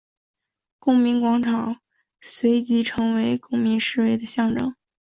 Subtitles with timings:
[0.79, 1.77] 公民广场
[2.21, 4.75] 随即成为公民示威的象征。